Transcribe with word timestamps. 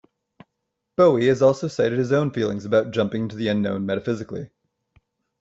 Bowie 0.97 1.27
has 1.27 1.43
also 1.43 1.67
cited 1.67 1.99
his 1.99 2.11
own 2.11 2.31
feelings 2.31 2.65
about 2.65 2.89
jumping 2.89 3.21
into 3.21 3.35
the 3.35 3.49
unknown 3.49 3.85
metaphysically. 3.85 4.49